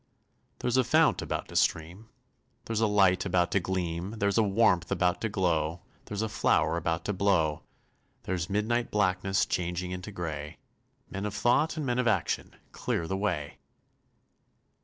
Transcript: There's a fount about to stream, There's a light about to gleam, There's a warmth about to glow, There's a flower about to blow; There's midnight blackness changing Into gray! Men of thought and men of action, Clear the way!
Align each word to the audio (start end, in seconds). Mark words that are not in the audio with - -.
There's 0.61 0.77
a 0.77 0.83
fount 0.83 1.21
about 1.21 1.47
to 1.49 1.55
stream, 1.55 2.09
There's 2.65 2.79
a 2.79 2.87
light 2.87 3.23
about 3.23 3.51
to 3.51 3.59
gleam, 3.59 4.15
There's 4.17 4.39
a 4.39 4.41
warmth 4.41 4.91
about 4.91 5.21
to 5.21 5.29
glow, 5.29 5.83
There's 6.05 6.23
a 6.23 6.27
flower 6.27 6.75
about 6.75 7.05
to 7.05 7.13
blow; 7.13 7.61
There's 8.23 8.49
midnight 8.49 8.89
blackness 8.89 9.45
changing 9.45 9.91
Into 9.91 10.11
gray! 10.11 10.57
Men 11.11 11.27
of 11.27 11.35
thought 11.35 11.77
and 11.77 11.85
men 11.85 11.99
of 11.99 12.07
action, 12.07 12.55
Clear 12.71 13.05
the 13.07 13.15
way! 13.15 13.59